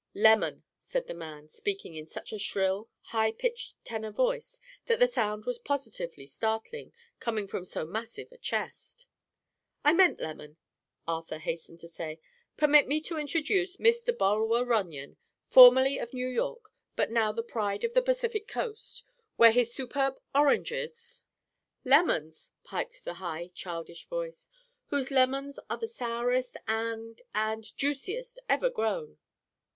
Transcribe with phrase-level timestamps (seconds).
[0.15, 5.05] "Lemon," said the man, speaking in such a shrill, high pitched tenor voice that the
[5.05, 9.05] sound was positively startling, coming from so massive a chest.
[9.83, 10.57] "I meant lemon,"
[11.07, 12.19] Arthur hastened to say.
[12.57, 14.11] "Permit me to introduce Mr.
[14.17, 19.03] Bulwer Runyon, formerly of New York but now the pride of the Pacific coast,
[19.35, 21.21] where his superb oranges—"
[21.85, 24.49] "Lemons," piped the high, childish voice.
[24.87, 29.19] "Whose lemons are the sourest and—and—juiciest ever grown."